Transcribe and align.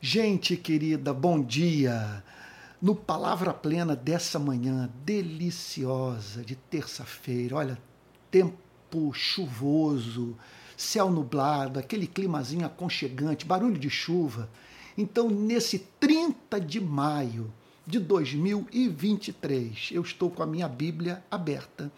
Gente 0.00 0.56
querida, 0.56 1.12
bom 1.12 1.42
dia. 1.42 2.22
No 2.80 2.94
Palavra 2.94 3.52
Plena 3.52 3.96
dessa 3.96 4.38
manhã 4.38 4.88
deliciosa 5.04 6.44
de 6.44 6.54
terça-feira, 6.54 7.56
olha, 7.56 7.82
tempo 8.30 9.12
chuvoso, 9.12 10.36
céu 10.76 11.10
nublado, 11.10 11.80
aquele 11.80 12.06
climazinho 12.06 12.64
aconchegante, 12.64 13.44
barulho 13.44 13.76
de 13.76 13.90
chuva. 13.90 14.48
Então, 14.96 15.28
nesse 15.28 15.80
30 15.98 16.60
de 16.60 16.80
maio 16.80 17.52
de 17.84 17.98
2023, 17.98 19.90
eu 19.90 20.02
estou 20.02 20.30
com 20.30 20.44
a 20.44 20.46
minha 20.46 20.68
Bíblia 20.68 21.24
aberta 21.28 21.90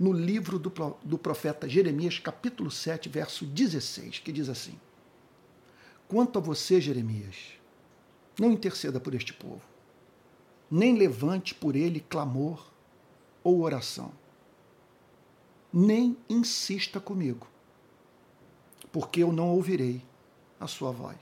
no 0.00 0.14
livro 0.14 0.58
do, 0.58 0.72
do 1.04 1.18
profeta 1.18 1.68
Jeremias, 1.68 2.18
capítulo 2.18 2.70
7, 2.70 3.10
verso 3.10 3.44
16, 3.44 4.20
que 4.20 4.32
diz 4.32 4.48
assim: 4.48 4.78
Quanto 6.08 6.38
a 6.38 6.42
você, 6.42 6.80
Jeremias, 6.80 7.54
não 8.38 8.52
interceda 8.52 9.00
por 9.00 9.14
este 9.14 9.32
povo, 9.32 9.62
nem 10.70 10.96
levante 10.96 11.54
por 11.54 11.76
ele 11.76 12.00
clamor 12.00 12.70
ou 13.42 13.60
oração, 13.62 14.12
nem 15.72 16.16
insista 16.28 17.00
comigo, 17.00 17.46
porque 18.92 19.22
eu 19.22 19.32
não 19.32 19.50
ouvirei 19.50 20.02
a 20.60 20.66
sua 20.66 20.90
voz. 20.90 21.18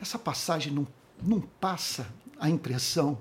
Essa 0.00 0.18
passagem 0.18 0.72
não, 0.72 0.86
não 1.22 1.40
passa 1.40 2.12
a 2.38 2.48
impressão 2.50 3.18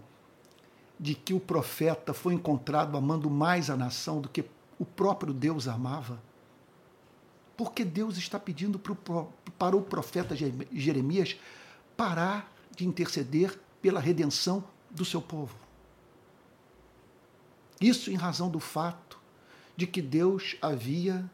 de 0.99 1.15
que 1.15 1.33
o 1.33 1.39
profeta 1.39 2.13
foi 2.13 2.33
encontrado 2.33 2.97
amando 2.97 3.29
mais 3.29 3.69
a 3.69 3.77
nação 3.77 4.21
do 4.21 4.29
que 4.29 4.45
o 4.79 4.85
próprio 4.85 5.33
Deus 5.33 5.67
amava? 5.67 6.21
Porque 7.55 7.85
Deus 7.85 8.17
está 8.17 8.39
pedindo 8.39 8.79
para 9.57 9.75
o 9.75 9.81
profeta 9.81 10.35
Jeremias 10.35 11.35
parar 11.95 12.51
de 12.75 12.85
interceder 12.85 13.59
pela 13.81 13.99
redenção 13.99 14.63
do 14.89 15.05
seu 15.05 15.21
povo. 15.21 15.55
Isso 17.79 18.09
em 18.09 18.15
razão 18.15 18.49
do 18.49 18.59
fato 18.59 19.19
de 19.75 19.85
que 19.85 20.01
Deus 20.01 20.55
havia 20.61 21.29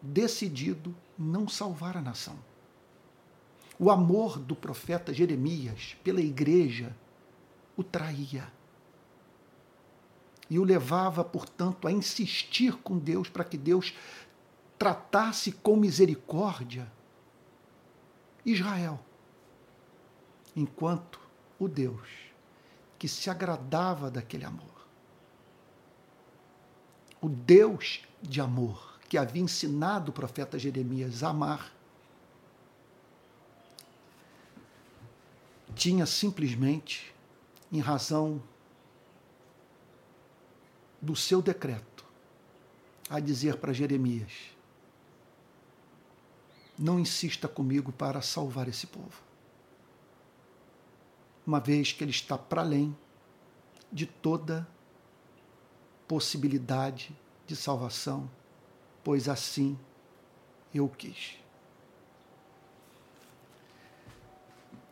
decidido 0.00 0.94
não 1.18 1.48
salvar 1.48 1.96
a 1.96 2.02
nação. 2.02 2.36
O 3.78 3.90
amor 3.90 4.38
do 4.38 4.54
profeta 4.54 5.14
Jeremias 5.14 5.96
pela 6.04 6.20
igreja 6.20 6.94
o 7.76 7.82
traía. 7.82 8.52
E 10.50 10.58
o 10.58 10.64
levava, 10.64 11.24
portanto, 11.24 11.88
a 11.88 11.92
insistir 11.92 12.74
com 12.78 12.98
Deus 12.98 13.28
para 13.28 13.44
que 13.44 13.56
Deus 13.56 13.94
tratasse 14.82 15.52
com 15.52 15.76
misericórdia 15.76 16.90
Israel, 18.44 18.98
enquanto 20.56 21.20
o 21.56 21.68
Deus 21.68 22.08
que 22.98 23.06
se 23.06 23.30
agradava 23.30 24.10
daquele 24.10 24.44
amor, 24.44 24.88
o 27.20 27.28
Deus 27.28 28.02
de 28.20 28.40
amor 28.40 28.98
que 29.08 29.16
havia 29.16 29.42
ensinado 29.42 30.10
o 30.10 30.12
profeta 30.12 30.58
Jeremias 30.58 31.22
a 31.22 31.28
amar, 31.28 31.72
tinha 35.76 36.06
simplesmente, 36.06 37.14
em 37.70 37.78
razão 37.78 38.42
do 41.00 41.14
seu 41.14 41.40
decreto, 41.40 42.04
a 43.08 43.20
dizer 43.20 43.58
para 43.58 43.72
Jeremias: 43.72 44.51
não 46.82 46.98
insista 46.98 47.46
comigo 47.46 47.92
para 47.92 48.20
salvar 48.20 48.68
esse 48.68 48.88
povo. 48.88 49.22
Uma 51.46 51.60
vez 51.60 51.92
que 51.92 52.02
ele 52.02 52.10
está 52.10 52.36
para 52.36 52.60
além 52.60 52.96
de 53.92 54.04
toda 54.04 54.66
possibilidade 56.08 57.16
de 57.46 57.54
salvação, 57.54 58.28
pois 59.04 59.28
assim 59.28 59.78
eu 60.74 60.88
quis. 60.88 61.36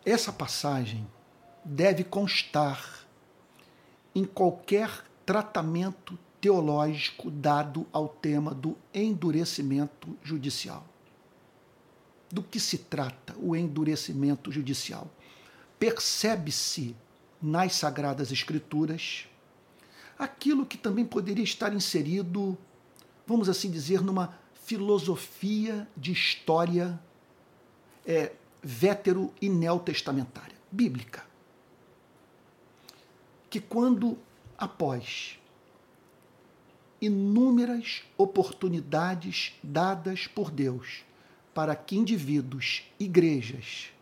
Essa 0.04 0.32
passagem 0.32 1.06
deve 1.64 2.04
constar 2.04 3.04
em 4.14 4.24
qualquer 4.24 5.04
tratamento 5.26 6.18
teológico 6.40 7.30
dado 7.30 7.86
ao 7.92 8.08
tema 8.08 8.54
do 8.54 8.76
endurecimento 8.94 10.16
judicial 10.22 10.84
do 12.30 12.42
que 12.42 12.60
se 12.60 12.78
trata 12.78 13.34
o 13.38 13.56
endurecimento 13.56 14.52
judicial? 14.52 15.10
Percebe-se 15.78 16.94
nas 17.40 17.74
Sagradas 17.74 18.30
Escrituras 18.30 19.26
aquilo 20.18 20.66
que 20.66 20.76
também 20.76 21.04
poderia 21.04 21.42
estar 21.42 21.72
inserido, 21.72 22.56
vamos 23.26 23.48
assim 23.48 23.70
dizer, 23.70 24.02
numa 24.02 24.38
filosofia 24.64 25.88
de 25.96 26.12
história 26.12 27.00
é, 28.06 28.32
vétero 28.62 29.32
e 29.40 29.48
neotestamentária, 29.48 30.54
bíblica. 30.70 31.24
Que 33.48 33.58
quando, 33.58 34.18
após 34.58 35.40
inúmeras 37.00 38.02
oportunidades 38.18 39.54
dadas 39.62 40.26
por 40.26 40.50
Deus 40.50 41.02
para 41.54 41.74
que 41.74 41.96
indivíduos, 41.96 42.82
igrejas 42.98 43.92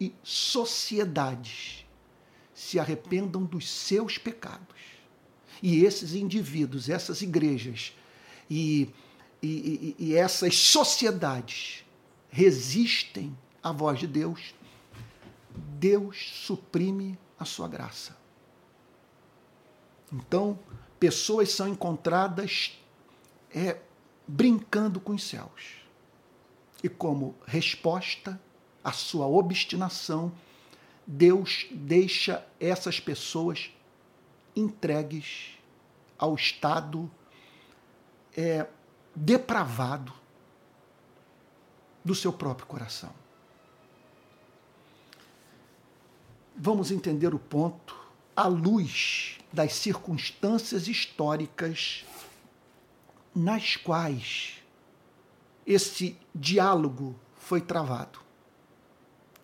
e 0.00 0.12
sociedades 0.22 1.86
se 2.54 2.78
arrependam 2.78 3.44
dos 3.44 3.68
seus 3.68 4.18
pecados. 4.18 4.76
E 5.62 5.84
esses 5.84 6.14
indivíduos, 6.14 6.88
essas 6.88 7.22
igrejas 7.22 7.96
e, 8.50 8.90
e, 9.42 9.48
e, 9.48 9.96
e 9.98 10.14
essas 10.14 10.56
sociedades 10.56 11.84
resistem 12.28 13.36
à 13.62 13.72
voz 13.72 13.98
de 13.98 14.06
Deus, 14.06 14.54
Deus 15.78 16.32
suprime 16.44 17.18
a 17.38 17.44
sua 17.44 17.68
graça. 17.68 18.16
Então, 20.12 20.58
pessoas 21.00 21.50
são 21.50 21.66
encontradas 21.66 22.78
é, 23.54 23.78
brincando 24.28 25.00
com 25.00 25.14
os 25.14 25.22
céus 25.22 25.83
e 26.84 26.88
como 26.90 27.34
resposta 27.46 28.38
à 28.84 28.92
sua 28.92 29.26
obstinação, 29.26 30.30
Deus 31.06 31.66
deixa 31.70 32.46
essas 32.60 33.00
pessoas 33.00 33.70
entregues 34.54 35.56
ao 36.18 36.34
estado 36.34 37.10
é, 38.36 38.66
depravado 39.16 40.12
do 42.04 42.14
seu 42.14 42.30
próprio 42.30 42.66
coração. 42.66 43.14
Vamos 46.54 46.90
entender 46.90 47.34
o 47.34 47.38
ponto 47.38 47.98
à 48.36 48.46
luz 48.46 49.38
das 49.50 49.72
circunstâncias 49.72 50.86
históricas 50.86 52.04
nas 53.34 53.74
quais 53.74 54.62
esse 55.66 56.18
diálogo 56.34 57.18
foi 57.36 57.60
travado 57.60 58.18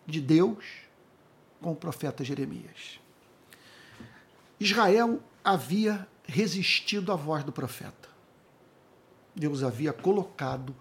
de 0.05 0.21
Deus 0.21 0.65
com 1.61 1.71
o 1.71 1.75
profeta 1.75 2.23
Jeremias. 2.23 2.99
Israel 4.59 5.21
havia 5.43 6.07
resistido 6.23 7.11
à 7.11 7.15
voz 7.15 7.43
do 7.43 7.51
profeta. 7.51 8.09
Deus 9.35 9.63
havia 9.63 9.93
colocado 9.93 10.75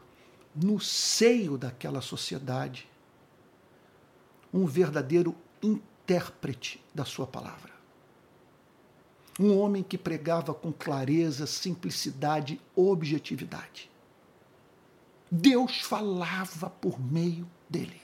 no 0.54 0.80
seio 0.80 1.56
daquela 1.56 2.00
sociedade 2.00 2.88
um 4.52 4.66
verdadeiro 4.66 5.34
intérprete 5.62 6.82
da 6.94 7.04
sua 7.04 7.26
palavra. 7.26 7.70
Um 9.38 9.56
homem 9.58 9.82
que 9.82 9.96
pregava 9.96 10.52
com 10.52 10.72
clareza, 10.72 11.46
simplicidade, 11.46 12.60
objetividade. 12.74 13.89
Deus 15.30 15.80
falava 15.80 16.68
por 16.68 17.00
meio 17.00 17.48
dele. 17.68 18.00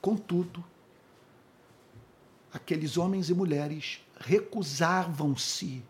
Contudo, 0.00 0.64
aqueles 2.52 2.96
homens 2.96 3.28
e 3.28 3.34
mulheres 3.34 4.00
recusavam-se 4.18 5.82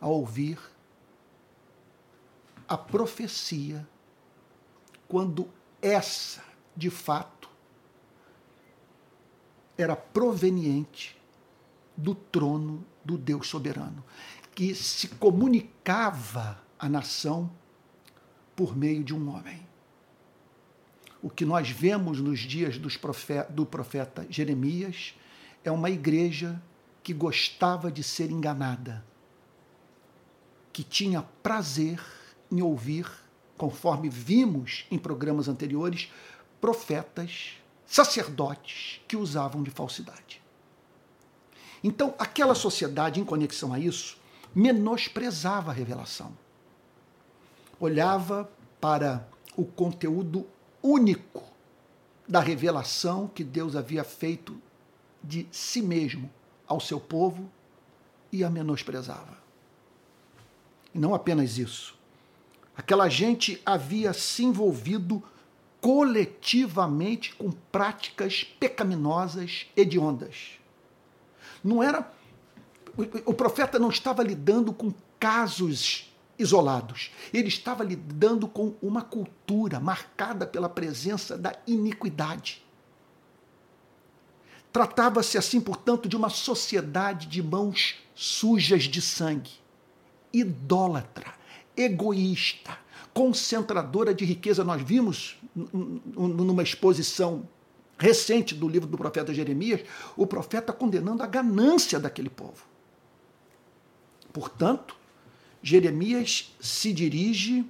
a 0.00 0.06
ouvir 0.06 0.58
a 2.66 2.78
profecia 2.78 3.86
quando 5.06 5.50
essa, 5.82 6.42
de 6.74 6.88
fato, 6.88 7.50
era 9.76 9.94
proveniente 9.94 11.20
do 11.96 12.14
trono 12.14 12.84
do 13.04 13.18
Deus 13.18 13.48
soberano, 13.48 14.02
que 14.54 14.74
se 14.74 15.08
comunicava 15.08 16.62
à 16.78 16.88
nação 16.88 17.50
por 18.54 18.76
meio 18.76 19.02
de 19.02 19.14
um 19.14 19.28
homem. 19.34 19.64
o 21.22 21.30
que 21.30 21.46
nós 21.46 21.70
vemos 21.70 22.20
nos 22.20 22.40
dias 22.40 22.76
profeta, 22.98 23.50
do 23.50 23.64
profeta 23.64 24.26
Jeremias 24.28 25.14
é 25.64 25.70
uma 25.70 25.88
igreja 25.88 26.62
que 27.02 27.14
gostava 27.14 27.90
de 27.90 28.02
ser 28.02 28.30
enganada, 28.30 29.02
que 30.70 30.84
tinha 30.84 31.22
prazer 31.42 31.98
em 32.52 32.60
ouvir, 32.60 33.10
conforme 33.56 34.10
vimos 34.10 34.84
em 34.90 34.98
programas 34.98 35.48
anteriores, 35.48 36.12
profetas, 36.60 37.54
sacerdotes 37.86 39.00
que 39.08 39.16
usavam 39.16 39.62
de 39.62 39.70
falsidade. 39.70 40.42
Então, 41.82 42.14
aquela 42.18 42.54
sociedade, 42.54 43.18
em 43.18 43.24
conexão 43.24 43.72
a 43.72 43.78
isso, 43.78 44.18
menosprezava 44.54 45.70
a 45.70 45.74
revelação. 45.74 46.36
Olhava 47.84 48.50
para 48.80 49.28
o 49.54 49.62
conteúdo 49.62 50.46
único 50.82 51.42
da 52.26 52.40
revelação 52.40 53.28
que 53.28 53.44
Deus 53.44 53.76
havia 53.76 54.02
feito 54.02 54.56
de 55.22 55.46
si 55.52 55.82
mesmo 55.82 56.30
ao 56.66 56.80
seu 56.80 56.98
povo 56.98 57.46
e 58.32 58.42
a 58.42 58.48
menosprezava. 58.48 59.36
E 60.94 60.98
não 60.98 61.14
apenas 61.14 61.58
isso. 61.58 61.94
Aquela 62.74 63.06
gente 63.10 63.60
havia 63.66 64.14
se 64.14 64.42
envolvido 64.42 65.22
coletivamente 65.78 67.34
com 67.34 67.50
práticas 67.50 68.44
pecaminosas 68.44 69.66
hediondas. 69.76 70.58
Não 71.62 71.82
era 71.82 72.10
o 73.26 73.34
profeta 73.34 73.78
não 73.78 73.90
estava 73.90 74.22
lidando 74.22 74.72
com 74.72 74.90
casos 75.20 76.13
isolados. 76.38 77.10
Ele 77.32 77.48
estava 77.48 77.84
lidando 77.84 78.46
com 78.48 78.74
uma 78.82 79.02
cultura 79.02 79.80
marcada 79.80 80.46
pela 80.46 80.68
presença 80.68 81.36
da 81.36 81.54
iniquidade. 81.66 82.64
Tratava-se 84.72 85.38
assim, 85.38 85.60
portanto, 85.60 86.08
de 86.08 86.16
uma 86.16 86.28
sociedade 86.28 87.28
de 87.28 87.42
mãos 87.42 87.96
sujas 88.14 88.84
de 88.84 89.00
sangue, 89.00 89.52
idólatra, 90.32 91.32
egoísta, 91.76 92.76
concentradora 93.12 94.12
de 94.12 94.24
riqueza. 94.24 94.64
Nós 94.64 94.82
vimos 94.82 95.38
numa 95.54 96.62
exposição 96.62 97.48
recente 97.96 98.54
do 98.54 98.68
livro 98.68 98.88
do 98.88 98.98
profeta 98.98 99.32
Jeremias, 99.32 99.82
o 100.16 100.26
profeta 100.26 100.72
condenando 100.72 101.22
a 101.22 101.26
ganância 101.26 102.00
daquele 102.00 102.28
povo. 102.28 102.64
Portanto, 104.32 104.96
Jeremias 105.64 106.54
se 106.60 106.92
dirige 106.92 107.64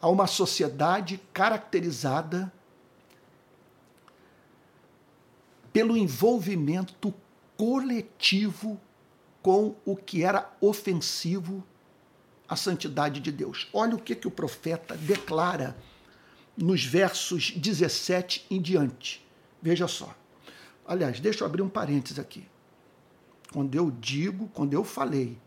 a 0.00 0.08
uma 0.08 0.26
sociedade 0.26 1.20
caracterizada 1.32 2.52
pelo 5.72 5.96
envolvimento 5.96 7.14
coletivo 7.56 8.80
com 9.40 9.76
o 9.84 9.94
que 9.94 10.24
era 10.24 10.52
ofensivo 10.60 11.64
à 12.48 12.56
santidade 12.56 13.20
de 13.20 13.30
Deus. 13.30 13.68
Olha 13.72 13.94
o 13.94 14.00
que, 14.00 14.16
que 14.16 14.26
o 14.26 14.30
profeta 14.30 14.96
declara 14.96 15.76
nos 16.56 16.84
versos 16.84 17.52
17 17.52 18.44
em 18.50 18.60
diante. 18.60 19.24
Veja 19.62 19.86
só. 19.86 20.12
Aliás, 20.84 21.20
deixa 21.20 21.44
eu 21.44 21.46
abrir 21.46 21.62
um 21.62 21.68
parênteses 21.68 22.18
aqui. 22.18 22.44
Quando 23.52 23.72
eu 23.76 23.88
digo, 23.88 24.48
quando 24.48 24.72
eu 24.72 24.82
falei 24.82 25.38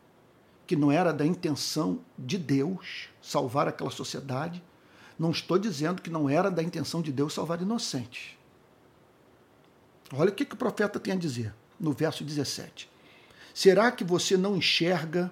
que 0.70 0.76
não 0.76 0.92
era 0.92 1.12
da 1.12 1.26
intenção 1.26 2.00
de 2.16 2.38
Deus 2.38 3.10
salvar 3.20 3.68
aquela 3.68 3.90
sociedade, 3.90 4.64
não 5.18 5.32
estou 5.32 5.58
dizendo 5.58 6.00
que 6.00 6.12
não 6.12 6.30
era 6.30 6.52
da 6.52 6.62
intenção 6.62 7.02
de 7.02 7.12
Deus 7.12 7.34
salvar 7.34 7.60
inocentes. 7.60 8.38
Olha 10.14 10.30
o 10.30 10.32
que, 10.32 10.46
que 10.46 10.54
o 10.54 10.58
profeta 10.58 11.00
tem 11.00 11.14
a 11.14 11.18
dizer 11.18 11.56
no 11.80 11.92
verso 11.92 12.24
17. 12.24 12.88
Será 13.52 13.92
que 13.92 14.04
você 14.04 14.38
não 14.38 14.56
enxerga 14.56 15.32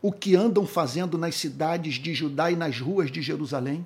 o 0.00 0.12
que 0.12 0.36
andam 0.36 0.68
fazendo 0.68 1.18
nas 1.18 1.34
cidades 1.34 1.94
de 1.94 2.14
Judá 2.14 2.48
e 2.48 2.54
nas 2.54 2.78
ruas 2.78 3.10
de 3.10 3.20
Jerusalém? 3.20 3.84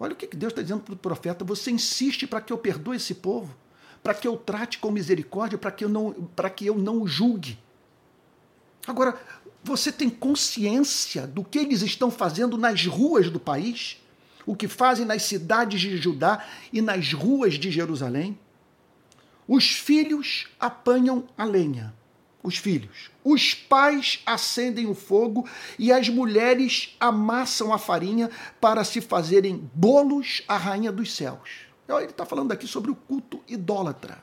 Olha 0.00 0.14
o 0.14 0.16
que 0.16 0.34
Deus 0.34 0.52
está 0.52 0.62
dizendo 0.62 0.80
para 0.80 0.94
o 0.94 0.96
profeta: 0.96 1.44
você 1.44 1.70
insiste 1.70 2.26
para 2.26 2.40
que 2.40 2.50
eu 2.50 2.56
perdoe 2.56 2.96
esse 2.96 3.14
povo, 3.14 3.54
para 4.02 4.14
que 4.14 4.26
eu 4.26 4.38
trate 4.38 4.78
com 4.78 4.90
misericórdia, 4.90 5.58
para 5.58 5.70
que 5.70 5.84
eu 5.84 5.88
não, 5.90 6.14
para 6.34 6.48
que 6.48 6.64
eu 6.64 6.78
não 6.78 7.02
o 7.02 7.06
julgue. 7.06 7.62
Agora, 8.86 9.18
você 9.62 9.90
tem 9.90 10.10
consciência 10.10 11.26
do 11.26 11.42
que 11.42 11.58
eles 11.58 11.80
estão 11.80 12.10
fazendo 12.10 12.58
nas 12.58 12.86
ruas 12.86 13.30
do 13.30 13.40
país? 13.40 14.02
O 14.46 14.54
que 14.54 14.68
fazem 14.68 15.06
nas 15.06 15.22
cidades 15.22 15.80
de 15.80 15.96
Judá 15.96 16.44
e 16.72 16.82
nas 16.82 17.12
ruas 17.12 17.54
de 17.54 17.70
Jerusalém? 17.70 18.38
Os 19.48 19.72
filhos 19.72 20.48
apanham 20.60 21.24
a 21.36 21.44
lenha, 21.44 21.94
os 22.42 22.58
filhos. 22.58 23.10
Os 23.24 23.54
pais 23.54 24.20
acendem 24.26 24.86
o 24.86 24.94
fogo 24.94 25.48
e 25.78 25.90
as 25.90 26.10
mulheres 26.10 26.94
amassam 27.00 27.72
a 27.72 27.78
farinha 27.78 28.30
para 28.60 28.84
se 28.84 29.00
fazerem 29.00 29.70
bolos 29.74 30.42
à 30.46 30.58
rainha 30.58 30.92
dos 30.92 31.14
céus. 31.14 31.64
Ele 31.88 32.06
está 32.06 32.26
falando 32.26 32.52
aqui 32.52 32.66
sobre 32.66 32.90
o 32.90 32.94
culto 32.94 33.40
idólatra. 33.48 34.22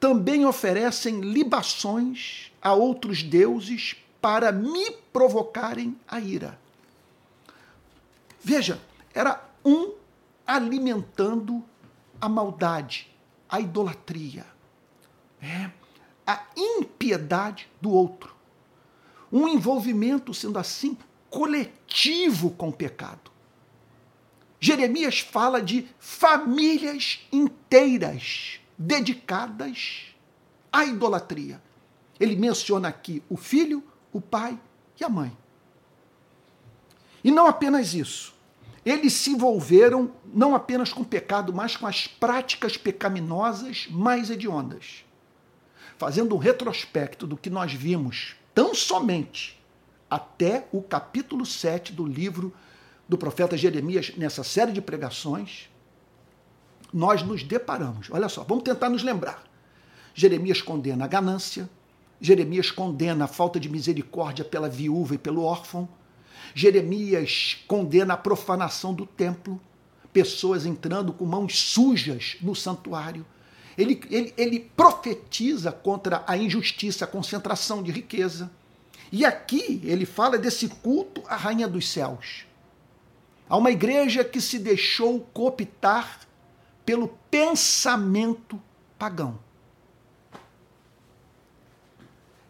Também 0.00 0.44
oferecem 0.44 1.20
libações 1.20 2.52
a 2.64 2.72
outros 2.72 3.22
deuses 3.22 3.94
para 4.22 4.50
me 4.50 4.90
provocarem 5.12 6.00
a 6.08 6.18
ira. 6.18 6.58
Veja, 8.42 8.80
era 9.12 9.46
um 9.62 9.92
alimentando 10.46 11.62
a 12.18 12.28
maldade, 12.28 13.14
a 13.48 13.60
idolatria, 13.60 14.46
é, 15.42 15.70
a 16.26 16.42
impiedade 16.56 17.68
do 17.82 17.90
outro. 17.90 18.34
Um 19.30 19.46
envolvimento, 19.46 20.32
sendo 20.32 20.58
assim, 20.58 20.96
coletivo 21.28 22.50
com 22.50 22.70
o 22.70 22.72
pecado. 22.72 23.30
Jeremias 24.58 25.20
fala 25.20 25.60
de 25.60 25.86
famílias 25.98 27.26
inteiras 27.30 28.58
dedicadas 28.78 30.14
à 30.72 30.86
idolatria. 30.86 31.60
Ele 32.24 32.36
menciona 32.36 32.88
aqui 32.88 33.22
o 33.28 33.36
filho, 33.36 33.84
o 34.12 34.20
pai 34.20 34.58
e 34.98 35.04
a 35.04 35.08
mãe. 35.08 35.36
E 37.22 37.30
não 37.30 37.46
apenas 37.46 37.94
isso. 37.94 38.34
Eles 38.84 39.12
se 39.12 39.30
envolveram 39.30 40.10
não 40.26 40.54
apenas 40.54 40.92
com 40.92 41.02
o 41.02 41.06
pecado, 41.06 41.52
mas 41.52 41.76
com 41.76 41.86
as 41.86 42.06
práticas 42.06 42.76
pecaminosas 42.76 43.86
mais 43.90 44.30
hediondas. 44.30 45.04
Fazendo 45.96 46.34
um 46.34 46.38
retrospecto 46.38 47.26
do 47.26 47.36
que 47.36 47.48
nós 47.48 47.72
vimos 47.72 48.36
tão 48.54 48.74
somente 48.74 49.62
até 50.10 50.66
o 50.72 50.82
capítulo 50.82 51.46
7 51.46 51.92
do 51.92 52.06
livro 52.06 52.52
do 53.08 53.18
profeta 53.18 53.56
Jeremias, 53.56 54.12
nessa 54.16 54.42
série 54.42 54.72
de 54.72 54.80
pregações, 54.80 55.68
nós 56.92 57.22
nos 57.22 57.42
deparamos. 57.42 58.08
Olha 58.10 58.28
só, 58.28 58.44
vamos 58.44 58.64
tentar 58.64 58.88
nos 58.88 59.02
lembrar. 59.02 59.42
Jeremias 60.14 60.62
condena 60.62 61.04
a 61.04 61.08
ganância, 61.08 61.68
Jeremias 62.24 62.70
condena 62.70 63.26
a 63.26 63.28
falta 63.28 63.60
de 63.60 63.68
misericórdia 63.68 64.46
pela 64.46 64.66
viúva 64.66 65.14
e 65.14 65.18
pelo 65.18 65.42
órfão. 65.42 65.86
Jeremias 66.54 67.62
condena 67.68 68.14
a 68.14 68.16
profanação 68.16 68.94
do 68.94 69.04
templo, 69.04 69.60
pessoas 70.10 70.64
entrando 70.64 71.12
com 71.12 71.26
mãos 71.26 71.58
sujas 71.58 72.38
no 72.40 72.54
santuário. 72.54 73.26
Ele, 73.76 74.00
ele, 74.10 74.32
ele 74.38 74.58
profetiza 74.58 75.70
contra 75.70 76.24
a 76.26 76.34
injustiça, 76.34 77.04
a 77.04 77.08
concentração 77.08 77.82
de 77.82 77.92
riqueza. 77.92 78.50
E 79.12 79.22
aqui 79.22 79.82
ele 79.84 80.06
fala 80.06 80.38
desse 80.38 80.68
culto 80.68 81.22
à 81.28 81.36
Rainha 81.36 81.68
dos 81.68 81.86
Céus. 81.90 82.46
Há 83.46 83.58
uma 83.58 83.70
igreja 83.70 84.24
que 84.24 84.40
se 84.40 84.58
deixou 84.58 85.20
cooptar 85.34 86.20
pelo 86.86 87.08
pensamento 87.30 88.58
pagão. 88.98 89.38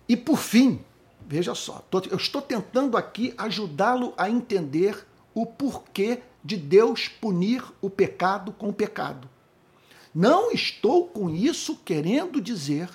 E 0.09 0.17
por 0.17 0.39
fim, 0.39 0.81
veja 1.27 1.55
só, 1.55 1.83
eu 2.11 2.17
estou 2.17 2.43
tentando 2.43 2.97
aqui 2.97 3.35
ajudá-lo 3.39 4.13
a 4.17 4.29
entender 4.29 5.07
o 5.35 5.47
porquê 5.47 6.21
de 6.45 6.57
Deus 6.57 7.09
punir 7.09 7.65
o 7.81 7.89
pecado 7.89 8.53
com 8.53 8.69
o 8.69 8.73
pecado. 8.73 9.29
Não 10.15 10.53
estou 10.53 11.09
com 11.09 11.29
isso 11.31 11.77
querendo 11.85 12.41
dizer 12.41 12.89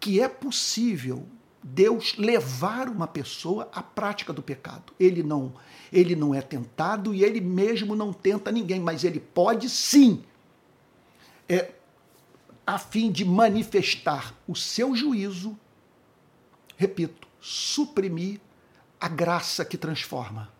que 0.00 0.20
é 0.20 0.28
possível 0.28 1.26
Deus 1.62 2.16
levar 2.16 2.88
uma 2.88 3.06
pessoa 3.06 3.68
à 3.72 3.82
prática 3.82 4.32
do 4.32 4.42
pecado. 4.42 4.92
Ele 4.98 5.22
não, 5.22 5.52
ele 5.92 6.14
não 6.14 6.34
é 6.34 6.40
tentado 6.40 7.12
e 7.12 7.24
ele 7.24 7.40
mesmo 7.40 7.96
não 7.96 8.12
tenta 8.12 8.52
ninguém, 8.52 8.80
mas 8.80 9.02
ele 9.02 9.20
pode 9.20 9.68
sim 9.68 10.22
é, 11.48 11.72
a 12.68 12.76
fim 12.76 13.10
de 13.10 13.24
manifestar 13.24 14.34
o 14.46 14.54
seu 14.54 14.94
juízo, 14.94 15.58
repito, 16.76 17.26
suprimir 17.40 18.38
a 19.00 19.08
graça 19.08 19.64
que 19.64 19.78
transforma. 19.78 20.52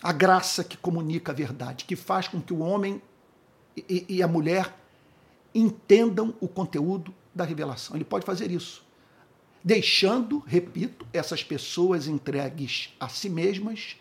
A 0.00 0.12
graça 0.12 0.62
que 0.62 0.76
comunica 0.76 1.32
a 1.32 1.34
verdade, 1.34 1.84
que 1.84 1.96
faz 1.96 2.28
com 2.28 2.40
que 2.40 2.52
o 2.52 2.60
homem 2.60 3.02
e, 3.76 4.06
e 4.08 4.22
a 4.22 4.28
mulher 4.28 4.72
entendam 5.52 6.32
o 6.40 6.46
conteúdo 6.46 7.12
da 7.34 7.42
revelação. 7.42 7.96
Ele 7.96 8.04
pode 8.04 8.24
fazer 8.24 8.52
isso, 8.52 8.86
deixando, 9.64 10.38
repito, 10.46 11.04
essas 11.12 11.42
pessoas 11.42 12.06
entregues 12.06 12.94
a 13.00 13.08
si 13.08 13.28
mesmas, 13.28 13.96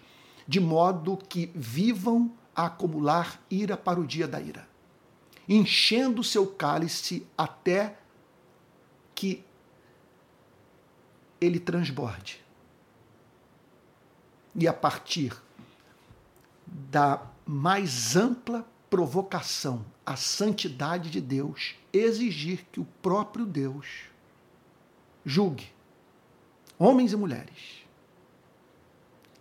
de 0.48 0.60
modo 0.60 1.18
que 1.18 1.52
vivam 1.56 2.32
a 2.56 2.68
acumular 2.68 3.44
ira 3.50 3.76
para 3.76 4.00
o 4.00 4.06
dia 4.06 4.28
da 4.28 4.40
ira, 4.40 4.70
enchendo 5.50 6.24
seu 6.24 6.46
cálice 6.46 7.26
até 7.36 7.98
que 9.16 9.44
ele 11.42 11.60
transborde. 11.60 12.40
E 14.54 14.68
a 14.68 14.74
partir 14.74 15.34
da 16.68 17.26
mais 17.46 18.16
ampla 18.16 18.64
provocação 18.92 19.84
à 20.06 20.16
santidade 20.16 21.10
de 21.10 21.20
Deus, 21.20 21.76
exigir 21.92 22.66
que 22.72 22.80
o 22.80 22.86
próprio 23.02 23.46
Deus 23.46 23.88
julgue 25.26 25.72
homens 26.78 27.12
e 27.12 27.16
mulheres, 27.16 27.86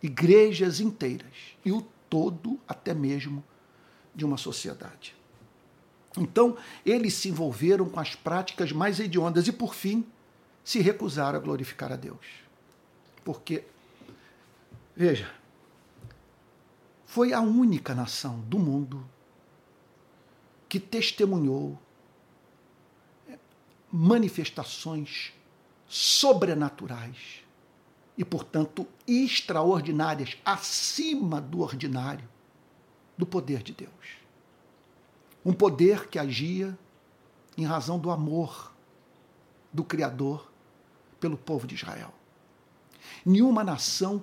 igrejas 0.03 0.81
inteiras 0.81 1.57
e 1.65 1.71
o 1.71 1.83
todo, 2.11 2.59
até 2.67 2.95
mesmo, 2.95 3.45
de 4.15 4.25
uma 4.25 4.39
sociedade. 4.39 5.18
Então, 6.17 6.57
eles 6.85 7.15
se 7.15 7.29
envolveram 7.29 7.89
com 7.89 8.01
as 8.01 8.15
práticas 8.15 8.73
mais 8.73 8.99
hediondas 8.99 9.47
e, 9.47 9.53
por 9.53 9.75
fim, 9.75 10.07
se 10.65 10.81
recusaram 10.81 11.39
a 11.39 11.43
glorificar 11.43 11.93
a 11.93 11.97
Deus. 11.97 12.27
Porque, 13.25 13.65
veja, 14.97 15.31
foi 17.07 17.33
a 17.33 17.41
única 17.41 17.95
nação 17.95 18.41
do 18.41 18.59
mundo 18.59 19.09
que 20.69 20.79
testemunhou 20.79 21.79
manifestações 23.91 25.33
sobrenaturais 25.87 27.43
e, 28.17 28.25
portanto, 28.25 28.87
extraordinárias, 29.07 30.37
acima 30.45 31.41
do 31.41 31.61
ordinário, 31.61 32.29
do 33.17 33.25
poder 33.25 33.63
de 33.63 33.73
Deus. 33.73 34.18
Um 35.49 35.55
poder 35.55 36.09
que 36.09 36.19
agia 36.19 36.79
em 37.57 37.65
razão 37.65 37.99
do 37.99 38.11
amor 38.11 38.71
do 39.73 39.83
Criador 39.83 40.53
pelo 41.19 41.39
povo 41.39 41.67
de 41.67 41.75
Israel. 41.75 42.13
Nenhuma 43.25 43.65
nação 43.65 44.23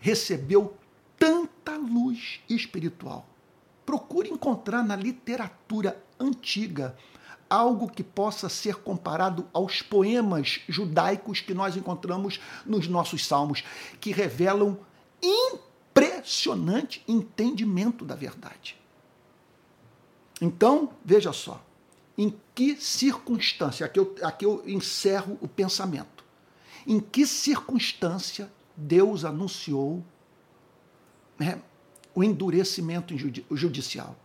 recebeu 0.00 0.76
tanta 1.16 1.76
luz 1.76 2.40
espiritual. 2.50 3.28
Procure 3.86 4.28
encontrar 4.28 4.82
na 4.82 4.96
literatura 4.96 6.04
antiga 6.18 6.96
algo 7.48 7.88
que 7.88 8.02
possa 8.02 8.48
ser 8.48 8.74
comparado 8.74 9.46
aos 9.52 9.82
poemas 9.82 10.62
judaicos 10.68 11.40
que 11.40 11.54
nós 11.54 11.76
encontramos 11.76 12.40
nos 12.66 12.88
nossos 12.88 13.24
salmos, 13.24 13.62
que 14.00 14.10
revelam 14.10 14.76
impressionante 15.22 17.04
entendimento 17.06 18.04
da 18.04 18.16
verdade. 18.16 18.76
Então, 20.40 20.90
veja 21.04 21.32
só, 21.32 21.64
em 22.16 22.34
que 22.54 22.76
circunstância, 22.76 23.86
aqui 23.86 23.98
eu, 23.98 24.14
aqui 24.22 24.44
eu 24.44 24.62
encerro 24.66 25.38
o 25.40 25.48
pensamento, 25.48 26.24
em 26.86 27.00
que 27.00 27.26
circunstância 27.26 28.50
Deus 28.76 29.24
anunciou 29.24 30.04
né, 31.38 31.60
o 32.14 32.22
endurecimento 32.22 33.14
judicial 33.50 34.16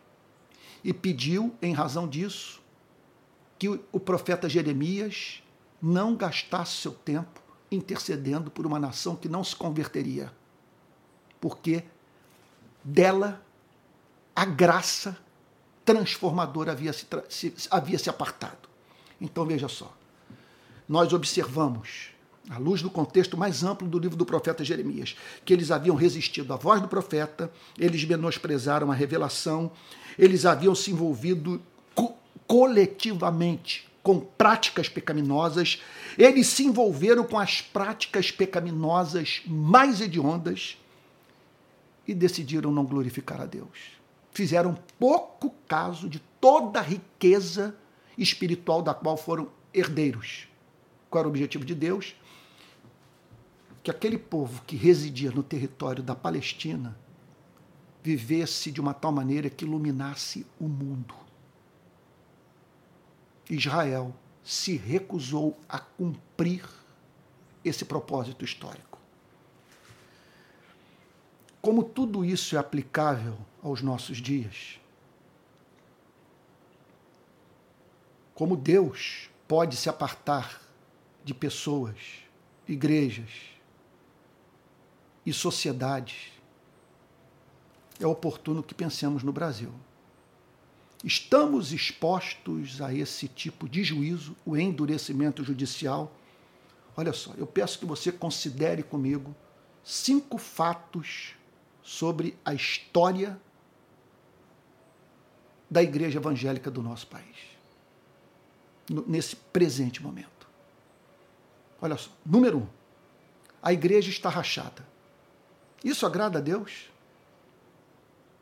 e 0.84 0.94
pediu, 0.94 1.54
em 1.62 1.74
razão 1.74 2.08
disso, 2.08 2.62
que 3.58 3.70
o 3.70 4.00
profeta 4.00 4.50
Jeremias 4.50 5.44
não 5.82 6.16
gastasse 6.16 6.78
seu 6.78 6.92
tempo 6.92 7.42
intercedendo 7.72 8.50
por 8.52 8.66
uma 8.66 8.80
nação 8.80 9.16
que 9.16 9.30
não 9.30 9.44
se 9.44 9.56
converteria, 9.56 10.32
porque 11.40 11.84
dela 12.84 13.44
a 14.36 14.46
graça 14.46 15.18
transformadora 15.86 16.72
havia 16.72 16.94
se, 16.94 17.06
se, 17.30 17.54
havia 17.70 17.98
se 17.98 18.10
apartado. 18.10 18.70
Então 19.20 19.46
veja 19.46 19.68
só, 19.68 19.96
nós 20.88 21.14
observamos, 21.14 22.10
à 22.50 22.58
luz 22.58 22.82
do 22.82 22.90
contexto 22.90 23.38
mais 23.38 23.64
amplo 23.64 23.88
do 23.88 24.00
livro 24.00 24.18
do 24.18 24.26
profeta 24.26 24.64
Jeremias, 24.64 25.16
que 25.46 25.54
eles 25.54 25.72
haviam 25.72 25.96
resistido 25.96 26.54
à 26.54 26.58
voz 26.58 26.82
do 26.82 26.88
profeta, 26.88 27.52
eles 27.78 28.04
menosprezaram 28.04 28.92
a 28.92 28.96
revelação, 28.96 29.72
eles 30.18 30.46
haviam 30.46 30.76
se 30.76 30.92
envolvido 30.92 31.62
coletivamente 32.48 33.88
com 34.04 34.20
práticas 34.20 34.90
pecaminosas, 34.90 35.82
eles 36.18 36.48
se 36.48 36.66
envolveram 36.66 37.24
com 37.24 37.38
as 37.38 37.62
práticas 37.62 38.32
pecaminosas 38.32 39.42
mais 39.46 40.02
hediondas 40.02 40.78
e 42.08 42.14
decidiram 42.14 42.72
não 42.72 42.84
glorificar 42.84 43.40
a 43.40 43.46
Deus. 43.46 44.01
Fizeram 44.32 44.78
pouco 44.98 45.54
caso 45.68 46.10
de 46.10 46.20
toda 46.40 46.80
a 46.80 46.84
riqueza 46.84 47.76
espiritual 48.18 48.82
da 48.82 48.94
qual 48.94 49.18
foram 49.18 49.50
herdeiros. 49.74 50.48
Qual 51.10 51.20
era 51.20 51.28
o 51.28 51.32
objetivo 51.32 51.66
de 51.66 51.76
Deus? 51.76 52.16
Que 53.84 53.92
aquele 53.92 54.18
povo 54.18 54.62
que 54.66 54.76
residia 54.76 55.32
no 55.32 55.44
território 55.44 56.02
da 56.02 56.16
Palestina 56.16 56.98
vivesse 58.04 58.72
de 58.72 58.80
uma 58.80 58.94
tal 58.94 59.12
maneira 59.12 59.50
que 59.50 59.66
iluminasse 59.66 60.46
o 60.60 60.68
mundo. 60.68 61.14
Israel 63.50 64.16
se 64.44 64.78
recusou 64.78 65.60
a 65.68 65.78
cumprir 65.78 66.68
esse 67.64 67.86
propósito 67.86 68.46
histórico. 68.46 68.91
Como 71.62 71.84
tudo 71.84 72.26
isso 72.26 72.56
é 72.56 72.60
aplicável 72.60 73.38
aos 73.62 73.84
nossos 73.84 74.18
dias, 74.18 74.80
como 78.34 78.58
Deus 78.58 79.30
pode 79.48 79.76
se 79.76 79.88
apartar 79.88 80.60
de 81.24 81.36
pessoas, 81.36 81.96
igrejas 82.68 83.30
e 85.24 85.32
sociedades, 85.32 86.32
é 88.00 88.08
oportuno 88.08 88.64
que 88.64 88.74
pensemos 88.74 89.22
no 89.22 89.32
Brasil. 89.32 89.72
Estamos 91.04 91.72
expostos 91.72 92.82
a 92.82 92.92
esse 92.92 93.28
tipo 93.28 93.70
de 93.70 93.84
juízo, 93.84 94.36
o 94.44 94.58
endurecimento 94.58 95.44
judicial. 95.44 96.12
Olha 96.98 97.14
só, 97.14 97.34
eu 97.38 97.46
peço 97.46 97.78
que 97.78 97.86
você 97.86 98.12
considere 98.12 98.82
comigo 98.82 99.36
cinco 99.84 100.40
fatos 100.40 101.36
sobre 101.84 102.38
a 102.44 102.54
história 102.54 103.40
da 105.70 105.82
igreja 105.82 106.20
evangélica 106.20 106.70
do 106.70 106.82
nosso 106.82 107.08
país, 107.08 107.38
nesse 109.08 109.36
presente 109.36 110.04
momento. 110.04 110.48
Olha 111.82 111.98
só, 111.98 112.10
número 112.26 112.60
um, 112.60 112.68
a 113.62 113.72
igreja 113.72 114.10
está 114.10 114.30
rachada. 114.30 114.86
Isso 115.84 116.06
agrada 116.06 116.40
a 116.40 116.42
Deus? 116.42 116.90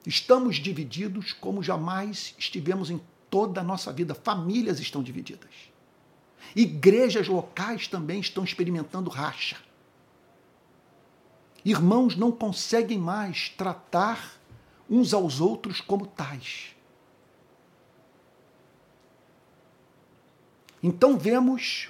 Estamos 0.06 0.58
divididos 0.58 1.34
como 1.34 1.62
jamais 1.62 2.34
estivemos 2.38 2.90
em 2.90 3.00
toda 3.30 3.62
a 3.62 3.64
nossa 3.64 3.94
vida. 3.94 4.16
Famílias 4.16 4.80
estão 4.80 5.04
divididas. 5.04 5.52
Igrejas 6.56 7.28
locais 7.28 7.88
também 7.88 8.20
estão 8.20 8.44
experimentando 8.44 9.10
racha. 9.10 9.58
Irmãos 11.64 12.16
não 12.16 12.32
conseguem 12.32 12.98
mais 12.98 13.50
tratar 13.50 14.40
uns 14.90 15.14
aos 15.14 15.40
outros 15.40 15.82
como 15.82 16.08
tais. 16.08 16.76
Então 20.82 21.18
vemos 21.18 21.90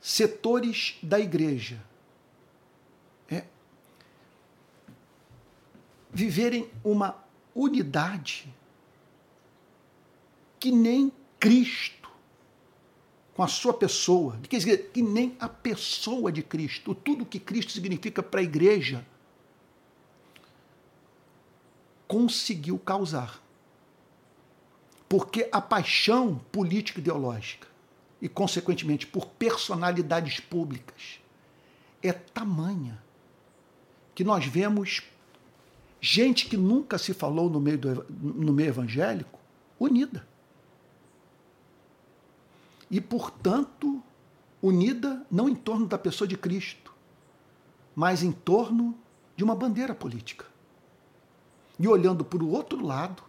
setores 0.00 0.98
da 1.02 1.18
igreja 1.18 1.80
viverem 6.12 6.70
uma 6.84 7.16
unidade 7.54 8.52
que 10.60 10.70
nem 10.70 11.10
Cristo, 11.40 12.01
com 13.34 13.42
a 13.42 13.48
sua 13.48 13.72
pessoa, 13.72 14.38
que 14.92 15.02
nem 15.02 15.36
a 15.40 15.48
pessoa 15.48 16.30
de 16.30 16.42
Cristo, 16.42 16.94
tudo 16.94 17.24
que 17.24 17.40
Cristo 17.40 17.72
significa 17.72 18.22
para 18.22 18.40
a 18.40 18.42
igreja, 18.44 19.06
conseguiu 22.06 22.78
causar. 22.78 23.42
Porque 25.08 25.48
a 25.50 25.60
paixão 25.60 26.40
política 26.50 27.00
ideológica 27.00 27.68
e, 28.20 28.28
consequentemente, 28.28 29.06
por 29.06 29.26
personalidades 29.26 30.38
públicas 30.40 31.20
é 32.02 32.12
tamanha 32.12 33.02
que 34.14 34.24
nós 34.24 34.44
vemos 34.44 35.02
gente 36.00 36.46
que 36.46 36.56
nunca 36.56 36.98
se 36.98 37.14
falou 37.14 37.48
no 37.48 37.60
meio, 37.60 37.78
do, 37.78 38.06
no 38.10 38.52
meio 38.52 38.68
evangélico, 38.68 39.38
unida. 39.78 40.26
E, 42.92 43.00
portanto, 43.00 44.02
unida 44.60 45.26
não 45.30 45.48
em 45.48 45.54
torno 45.54 45.86
da 45.86 45.96
pessoa 45.96 46.28
de 46.28 46.36
Cristo, 46.36 46.94
mas 47.96 48.22
em 48.22 48.30
torno 48.30 48.94
de 49.34 49.42
uma 49.42 49.56
bandeira 49.56 49.94
política. 49.94 50.44
E 51.78 51.88
olhando 51.88 52.22
para 52.22 52.44
o 52.44 52.50
outro 52.50 52.84
lado, 52.84 53.22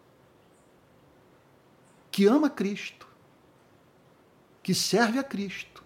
que 2.11 2.27
ama 2.27 2.49
Cristo, 2.49 3.07
que 4.61 4.75
serve 4.75 5.17
a 5.17 5.23
Cristo, 5.23 5.81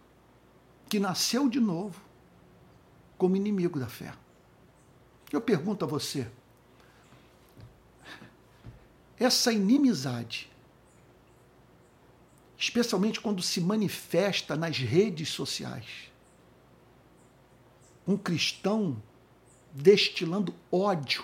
que 0.89 0.99
nasceu 0.99 1.47
de 1.47 1.59
novo 1.59 2.01
como 3.15 3.35
inimigo 3.35 3.79
da 3.79 3.87
fé. 3.87 4.11
Eu 5.31 5.39
pergunto 5.39 5.85
a 5.85 5.87
você: 5.87 6.27
essa 9.19 9.53
inimizade, 9.53 10.49
especialmente 12.57 13.21
quando 13.21 13.41
se 13.41 13.61
manifesta 13.61 14.55
nas 14.55 14.77
redes 14.77 15.29
sociais, 15.29 16.11
um 18.07 18.17
cristão 18.17 19.01
destilando 19.73 20.53
ódio 20.71 21.23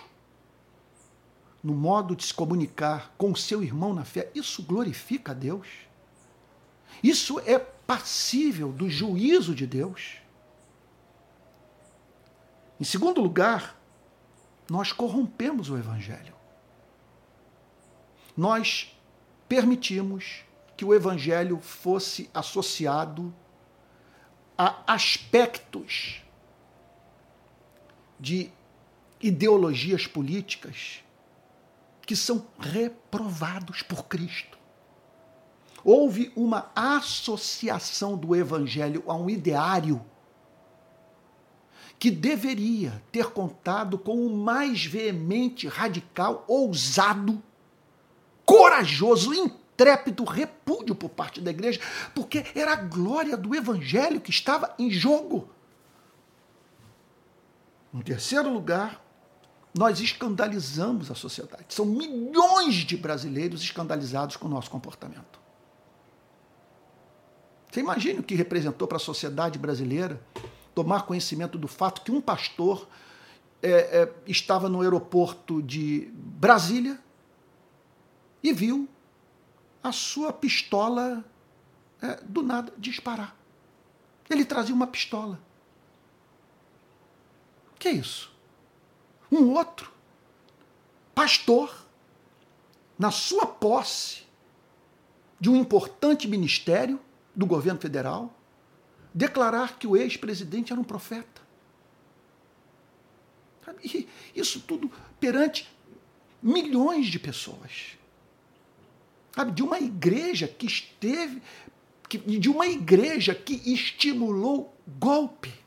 no 1.63 1.73
modo 1.73 2.15
de 2.15 2.25
se 2.25 2.33
comunicar 2.33 3.13
com 3.17 3.33
seu 3.33 3.63
irmão 3.63 3.93
na 3.93 4.03
fé, 4.03 4.29
isso 4.35 4.61
glorifica 4.61 5.31
a 5.31 5.35
Deus? 5.35 5.67
Isso 7.01 7.39
é 7.39 7.57
passível 7.57 8.71
do 8.71 8.89
juízo 8.89 9.55
de 9.55 9.65
Deus? 9.65 10.17
Em 12.79 12.83
segundo 12.83 13.21
lugar, 13.21 13.79
nós 14.69 14.91
corrompemos 14.91 15.69
o 15.69 15.77
Evangelho. 15.77 16.33
Nós 18.35 18.93
permitimos 19.47 20.43
que 20.83 20.85
o 20.85 20.93
Evangelho 20.93 21.61
fosse 21.61 22.29
associado 22.33 23.33
a 24.57 24.83
aspectos 24.85 26.21
de 28.19 28.51
ideologias 29.21 30.05
políticas 30.05 31.01
que 32.05 32.17
são 32.17 32.45
reprovados 32.59 33.81
por 33.81 34.07
Cristo. 34.07 34.57
Houve 35.85 36.33
uma 36.35 36.69
associação 36.75 38.17
do 38.17 38.35
Evangelho 38.35 39.05
a 39.07 39.15
um 39.15 39.29
ideário 39.29 40.03
que 41.97 42.11
deveria 42.11 43.01
ter 43.09 43.27
contado 43.27 43.97
com 43.97 44.17
o 44.17 44.35
mais 44.35 44.83
veemente, 44.83 45.65
radical, 45.65 46.43
ousado, 46.45 47.41
corajoso, 48.45 49.62
intrépido 49.73 50.23
repúdio 50.23 50.95
por 50.95 51.09
parte 51.09 51.41
da 51.41 51.51
igreja, 51.51 51.79
porque 52.13 52.45
era 52.55 52.73
a 52.73 52.75
glória 52.75 53.35
do 53.35 53.55
Evangelho 53.55 54.21
que 54.21 54.29
estava 54.29 54.73
em 54.77 54.89
jogo. 54.89 55.49
Em 57.93 58.01
terceiro 58.01 58.51
lugar, 58.51 59.03
nós 59.77 59.99
escandalizamos 59.99 61.09
a 61.09 61.15
sociedade. 61.15 61.65
São 61.69 61.85
milhões 61.85 62.75
de 62.75 62.95
brasileiros 62.95 63.61
escandalizados 63.61 64.35
com 64.35 64.47
o 64.47 64.49
nosso 64.49 64.69
comportamento. 64.69 65.41
Você 67.71 67.79
imagina 67.79 68.19
o 68.19 68.23
que 68.23 68.35
representou 68.35 68.87
para 68.87 68.97
a 68.97 68.99
sociedade 68.99 69.57
brasileira 69.57 70.21
tomar 70.75 71.03
conhecimento 71.03 71.57
do 71.57 71.67
fato 71.67 72.01
que 72.01 72.11
um 72.11 72.21
pastor 72.21 72.87
é, 73.63 73.71
é, 73.71 74.13
estava 74.27 74.69
no 74.69 74.81
aeroporto 74.81 75.61
de 75.61 76.11
Brasília 76.13 76.99
e 78.43 78.53
viu 78.53 78.87
a 79.83 79.91
sua 79.91 80.31
pistola 80.31 81.23
é, 82.01 82.15
do 82.23 82.41
nada 82.41 82.73
disparar. 82.77 83.35
Ele 84.29 84.45
trazia 84.45 84.73
uma 84.73 84.87
pistola. 84.87 85.39
O 87.75 87.79
que 87.79 87.89
é 87.89 87.91
isso? 87.91 88.31
Um 89.29 89.51
outro 89.51 89.91
pastor, 91.13 91.85
na 92.97 93.11
sua 93.11 93.45
posse 93.45 94.23
de 95.39 95.49
um 95.49 95.55
importante 95.55 96.27
ministério 96.27 96.99
do 97.35 97.45
governo 97.45 97.79
federal, 97.79 98.33
declarar 99.13 99.77
que 99.77 99.85
o 99.85 99.97
ex-presidente 99.97 100.71
era 100.71 100.79
um 100.79 100.83
profeta. 100.83 101.41
E 103.83 104.07
isso 104.35 104.61
tudo 104.61 104.89
perante 105.19 105.69
milhões 106.41 107.07
de 107.07 107.19
pessoas. 107.19 107.97
Sabe, 109.35 109.51
de 109.51 109.63
uma 109.63 109.79
igreja 109.79 110.47
que 110.47 110.65
esteve, 110.65 111.41
de 112.09 112.49
uma 112.49 112.67
igreja 112.67 113.33
que 113.33 113.55
estimulou 113.71 114.77
golpe 114.99 115.63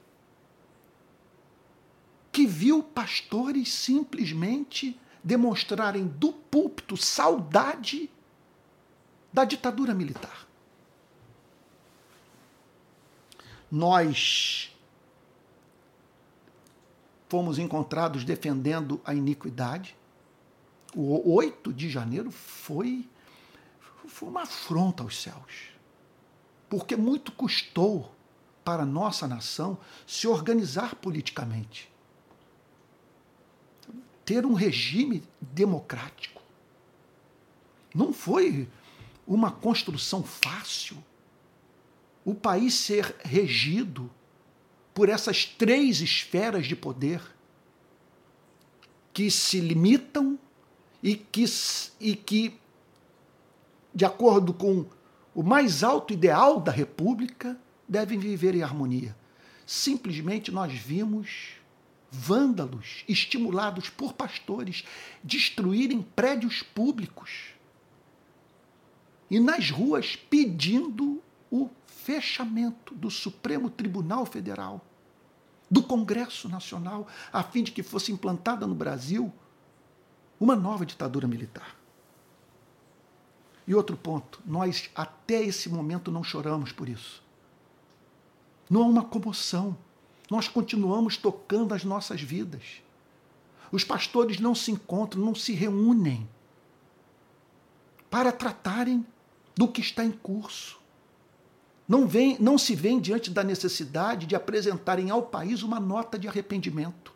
que 2.37 2.46
viu 2.46 2.83
pastores 2.83 3.72
simplesmente 3.72 5.00
demonstrarem 5.24 6.07
do 6.07 6.35
púlpito 6.35 6.94
saudade 6.94 8.11
da 9.33 9.42
ditadura 9.44 9.94
militar. 9.94 10.46
Nós 13.70 14.70
fomos 17.26 17.59
encontrados 17.59 18.22
defendendo 18.22 19.00
a 19.02 19.14
iniquidade. 19.14 19.96
O 20.94 21.35
8 21.35 21.72
de 21.72 21.88
janeiro 21.88 22.31
foi, 22.31 23.09
foi 24.08 24.28
uma 24.28 24.42
afronta 24.42 25.02
aos 25.02 25.20
céus. 25.20 25.70
Porque 26.68 26.96
muito 26.96 27.32
custou 27.32 28.14
para 28.64 28.82
a 28.82 28.86
nossa 28.86 29.28
nação 29.28 29.78
se 30.06 30.26
organizar 30.26 30.96
politicamente 30.96 31.90
ter 34.26 34.44
um 34.44 34.54
regime 34.54 35.22
democrático. 35.40 36.42
Não 37.94 38.12
foi 38.12 38.68
uma 39.24 39.52
construção 39.52 40.22
fácil. 40.22 41.02
O 42.24 42.34
país 42.34 42.74
ser 42.74 43.14
regido 43.24 44.10
por 44.92 45.08
essas 45.08 45.44
três 45.44 46.00
esferas 46.00 46.66
de 46.66 46.74
poder 46.74 47.22
que 49.14 49.30
se 49.30 49.60
limitam 49.60 50.36
e 51.00 51.14
que, 51.14 51.44
e 52.00 52.16
que 52.16 52.58
de 53.96 54.04
acordo 54.04 54.52
com 54.52 54.85
o 55.35 55.42
mais 55.42 55.82
alto 55.82 56.12
ideal 56.12 56.61
da 56.61 56.70
República, 56.70 57.59
devem 57.88 58.18
viver 58.18 58.54
em 58.54 58.62
harmonia. 58.62 59.16
Simplesmente 59.64 60.52
nós 60.52 60.70
vimos 60.74 61.54
vândalos, 62.11 63.04
estimulados 63.09 63.88
por 63.88 64.12
pastores, 64.12 64.85
destruírem 65.24 66.02
prédios 66.02 66.62
públicos 66.62 67.54
e 69.30 69.40
nas 69.40 69.70
ruas 69.70 70.14
pedindo 70.14 71.22
o 71.50 71.70
fechamento 71.87 72.94
do 72.94 73.11
Supremo 73.11 73.70
Tribunal 73.70 74.26
Federal, 74.26 74.85
do 75.70 75.82
Congresso 75.82 76.50
Nacional, 76.50 77.09
a 77.32 77.42
fim 77.42 77.62
de 77.62 77.72
que 77.72 77.82
fosse 77.82 78.12
implantada 78.12 78.66
no 78.66 78.74
Brasil 78.74 79.32
uma 80.38 80.54
nova 80.54 80.85
ditadura 80.85 81.26
militar. 81.26 81.86
E 83.66 83.74
outro 83.74 83.96
ponto, 83.96 84.40
nós 84.46 84.90
até 84.94 85.42
esse 85.42 85.68
momento 85.68 86.11
não 86.11 86.22
choramos 86.22 86.72
por 86.72 86.88
isso. 86.88 87.22
Não 88.70 88.83
há 88.83 88.87
uma 88.87 89.05
comoção 89.05 89.76
nós 90.31 90.48
continuamos 90.48 91.16
tocando 91.16 91.72
as 91.72 91.85
nossas 91.85 92.20
vidas. 92.20 92.83
Os 93.70 93.85
pastores 93.85 94.38
não 94.38 94.55
se 94.55 94.70
encontram, 94.70 95.24
não 95.24 95.35
se 95.35 95.52
reúnem 95.52 96.29
para 98.11 98.33
tratarem 98.33 99.05
do 99.55 99.68
que 99.68 99.81
está 99.81 100.05
em 100.05 100.12
curso. 100.12 100.79
Não, 101.88 102.07
vem, 102.07 102.37
não 102.40 102.59
se 102.59 102.74
vem 102.74 103.00
diante 103.00 103.31
da 103.31 103.44
necessidade 103.44 104.26
de 104.26 104.35
apresentarem 104.35 105.11
ao 105.11 105.22
país 105.22 105.62
uma 105.62 105.79
nota 105.79 106.18
de 106.18 106.26
arrependimento, 106.26 107.12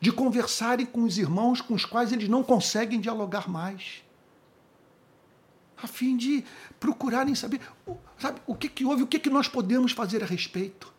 de 0.00 0.10
conversarem 0.10 0.86
com 0.86 1.02
os 1.02 1.18
irmãos 1.18 1.60
com 1.60 1.74
os 1.74 1.84
quais 1.84 2.12
eles 2.12 2.28
não 2.28 2.42
conseguem 2.42 3.00
dialogar 3.00 3.48
mais, 3.48 4.02
a 5.82 5.86
fim 5.86 6.16
de 6.16 6.44
procurarem 6.78 7.34
saber 7.34 7.60
sabe, 8.18 8.40
o 8.46 8.54
que, 8.54 8.68
que 8.68 8.84
houve, 8.84 9.02
o 9.02 9.06
que, 9.06 9.18
que 9.18 9.30
nós 9.30 9.48
podemos 9.48 9.92
fazer 9.92 10.22
a 10.22 10.26
respeito 10.26 10.92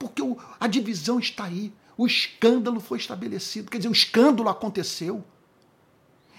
porque 0.00 0.22
o, 0.22 0.38
a 0.58 0.66
divisão 0.66 1.18
está 1.20 1.44
aí. 1.44 1.70
O 1.96 2.06
escândalo 2.06 2.80
foi 2.80 2.96
estabelecido. 2.96 3.70
Quer 3.70 3.76
dizer, 3.76 3.90
o 3.90 3.92
escândalo 3.92 4.48
aconteceu. 4.48 5.22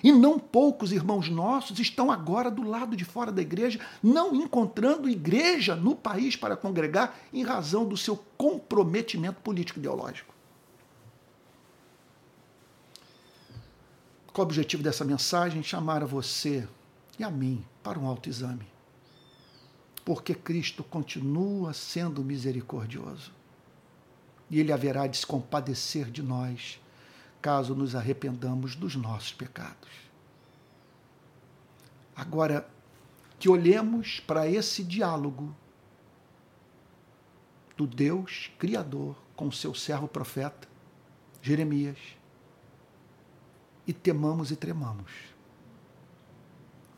E 0.04 0.12
não 0.12 0.40
poucos 0.40 0.92
irmãos 0.92 1.30
nossos 1.30 1.78
estão 1.78 2.10
agora 2.10 2.50
do 2.50 2.68
lado 2.68 2.98
de 2.98 3.06
fora 3.06 3.32
da 3.32 3.40
igreja, 3.40 3.80
não 4.02 4.34
encontrando 4.34 5.08
igreja 5.08 5.76
no 5.76 5.96
país 5.96 6.36
para 6.36 6.58
congregar 6.58 7.16
em 7.32 7.44
razão 7.44 7.86
do 7.86 7.96
seu 7.96 8.18
comprometimento 8.36 9.40
político 9.42 9.78
ideológico. 9.78 10.34
Qual 14.34 14.44
o 14.44 14.50
objetivo 14.50 14.82
dessa 14.82 15.06
mensagem? 15.06 15.62
Chamar 15.62 16.02
a 16.02 16.08
você 16.08 16.68
e 17.22 17.24
a 17.24 17.30
mim 17.30 17.64
para 17.84 18.00
um 18.00 18.08
autoexame. 18.08 18.68
Porque 20.04 20.34
Cristo 20.34 20.84
continua 20.84 21.74
sendo 21.74 22.24
misericordioso. 22.24 23.32
E 24.50 24.60
Ele 24.60 24.74
haverá 24.74 25.08
de 25.08 25.18
se 25.18 25.26
compadecer 25.26 26.10
de 26.10 26.22
nós 26.24 26.80
caso 27.42 27.74
nos 27.74 27.96
arrependamos 27.96 28.76
dos 28.76 28.96
nossos 28.96 29.34
pecados. 29.34 29.90
Agora, 32.16 32.70
que 33.40 33.50
olhemos 33.50 34.20
para 34.20 34.48
esse 34.48 34.84
diálogo 34.84 35.56
do 37.78 37.88
Deus 37.88 38.52
Criador 38.60 39.16
com 39.36 39.52
seu 39.52 39.74
servo 39.74 40.08
profeta, 40.08 40.68
Jeremias, 41.42 41.98
e 43.88 43.94
temamos 43.94 44.52
e 44.52 44.56
tremamos. 44.56 45.31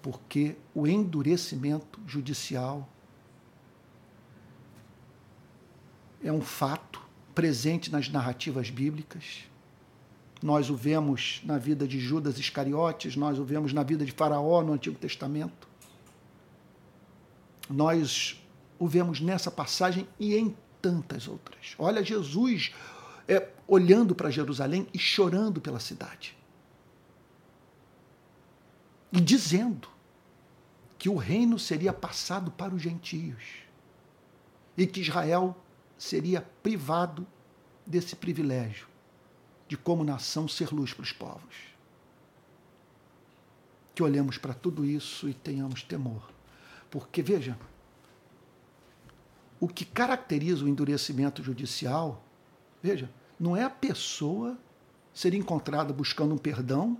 Porque 0.04 0.56
o 0.76 0.86
endurecimento 0.86 2.00
judicial 2.06 2.88
é 6.22 6.32
um 6.32 6.42
fato 6.42 7.02
presente 7.34 7.89
nas 7.89 8.10
narrativas 8.10 8.70
bíblicas. 8.70 9.46
Nós 10.42 10.70
o 10.70 10.76
vemos 10.76 11.42
na 11.46 11.58
vida 11.58 11.88
de 11.88 12.00
Judas 12.00 12.38
Iscariotes, 12.38 13.16
nós 13.16 13.39
o 13.39 13.46
vemos 13.46 13.72
na 13.72 13.82
vida 13.82 14.06
de 14.06 14.12
Faraó 14.12 14.62
no 14.62 14.74
Antigo 14.74 15.00
Testamento. 15.00 15.68
Nós 17.70 18.44
o 18.78 18.86
vemos 18.86 19.22
nessa 19.22 19.50
passagem 19.50 20.06
e 20.20 20.36
em 20.36 20.54
tantas 20.82 21.30
outras. 21.30 21.76
Olha 21.80 22.04
Jesus 22.04 22.74
é, 23.26 23.48
olhando 23.66 24.13
para 24.13 24.30
Jerusalém 24.30 24.86
e 24.94 25.00
chorando 25.00 25.62
pela 25.62 25.80
cidade. 25.80 26.36
E 29.13 29.22
dizendo 29.22 29.92
que 31.04 31.10
o 31.10 31.18
reino 31.18 31.60
seria 31.60 31.92
passado 31.92 32.50
para 32.50 32.74
os 32.74 32.82
gentios 32.82 33.44
e 34.78 34.88
que 34.88 35.02
Israel 35.02 35.54
seria 35.98 36.42
privado 36.42 37.28
desse 37.86 38.16
privilégio 38.16 38.88
de, 39.68 39.76
como 39.76 40.06
nação, 40.06 40.48
ser 40.48 40.74
luz 40.74 40.94
para 40.94 41.04
os 41.04 41.12
povos. 41.12 41.56
Que 43.94 44.02
olhemos 44.02 44.38
para 44.38 44.54
tudo 44.54 44.86
isso 44.86 45.28
e 45.28 45.34
tenhamos 45.34 45.84
temor. 45.84 46.32
Porque, 46.89 47.22
veja, 47.22 47.60
o 49.60 49.68
que 49.68 49.84
caracteriza 49.84 50.63
o 50.63 50.70
endurecimento 50.70 51.44
judicial, 51.44 52.24
veja, 52.82 53.12
não 53.38 53.58
é 53.58 53.66
a 53.66 53.70
pessoa 53.70 54.58
ser 55.13 55.34
encontrada 55.34 55.92
buscando 55.92 56.34
um 56.34 56.38
perdão 56.38 56.98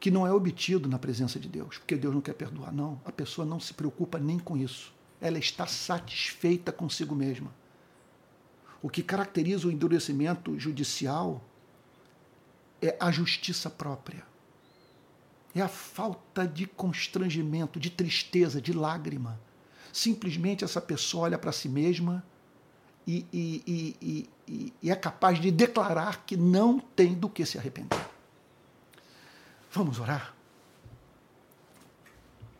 que 0.00 0.10
não 0.10 0.26
é 0.26 0.32
obtido 0.32 0.88
na 0.88 0.98
presença 0.98 1.38
de 1.38 1.48
Deus, 1.48 1.78
porque 1.78 1.94
Deus 1.94 2.14
não 2.14 2.20
quer 2.20 2.32
perdoar. 2.32 2.72
Não, 2.72 3.00
a 3.04 3.12
pessoa 3.12 3.46
não 3.46 3.60
se 3.60 3.74
preocupa 3.74 4.18
nem 4.18 4.38
com 4.38 4.56
isso. 4.56 4.92
Ela 5.20 5.38
está 5.38 5.66
satisfeita 5.66 6.72
consigo 6.72 7.14
mesma. 7.14 7.54
O 8.82 8.88
que 8.88 9.02
caracteriza 9.02 9.68
o 9.68 9.70
endurecimento 9.70 10.58
judicial 10.58 11.44
é 12.80 12.96
a 12.98 13.10
justiça 13.10 13.68
própria. 13.68 14.24
É 15.54 15.60
a 15.60 15.68
falta 15.68 16.48
de 16.48 16.66
constrangimento, 16.66 17.78
de 17.78 17.90
tristeza, 17.90 18.60
de 18.60 18.72
lágrima 18.72 19.38
simplesmente 19.92 20.64
essa 20.64 20.80
pessoa 20.80 21.24
olha 21.24 21.38
para 21.38 21.52
si 21.52 21.68
mesma 21.68 22.24
e, 23.06 23.26
e, 23.32 23.96
e, 24.00 24.70
e, 24.82 24.90
é 24.90 24.94
capaz 24.94 25.40
de 25.40 25.50
declarar 25.50 26.24
que 26.24 26.36
não 26.36 26.78
tem 26.78 27.14
do 27.14 27.28
que 27.28 27.44
se 27.44 27.58
arrepender. 27.58 27.98
Vamos 29.70 30.00
orar? 30.00 30.34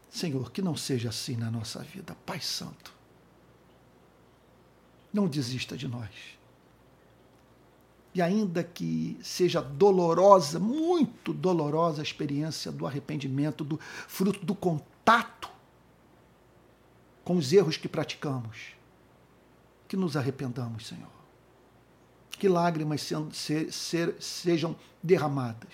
Senhor, 0.08 0.50
que 0.50 0.62
não 0.62 0.76
seja 0.76 1.08
assim 1.08 1.36
na 1.36 1.50
nossa 1.50 1.80
vida. 1.80 2.16
Pai 2.26 2.40
Santo, 2.40 2.92
não 5.12 5.26
desista 5.26 5.76
de 5.76 5.86
nós. 5.86 6.10
E 8.12 8.20
ainda 8.20 8.64
que 8.64 9.18
seja 9.22 9.60
dolorosa, 9.62 10.58
muito 10.58 11.32
dolorosa 11.32 12.02
a 12.02 12.02
experiência 12.02 12.72
do 12.72 12.86
arrependimento, 12.86 13.64
do 13.64 13.78
fruto 13.78 14.44
do 14.44 14.54
contato 14.54 15.48
com 17.24 17.36
os 17.36 17.52
erros 17.52 17.76
que 17.76 17.88
praticamos. 17.88 18.72
Que 19.86 19.96
nos 19.96 20.16
arrependamos, 20.16 20.88
Senhor. 20.88 21.10
Que 22.30 22.48
lágrimas 22.48 23.02
se, 23.32 23.70
se, 23.70 24.14
sejam 24.18 24.76
derramadas. 25.02 25.70